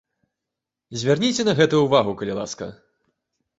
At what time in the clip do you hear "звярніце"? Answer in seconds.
1.01-1.45